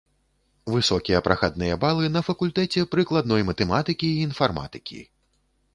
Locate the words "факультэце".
2.31-2.85